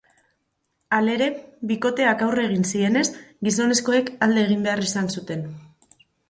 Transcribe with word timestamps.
Halere, 0.99 1.27
bikoteak 1.71 2.23
aurre 2.27 2.45
egin 2.51 2.65
zienez, 2.71 3.03
gizonezkoek 3.49 4.11
alde 4.29 4.43
egin 4.47 4.67
behar 4.69 4.83
izan 4.89 5.13
zuten. 5.15 5.47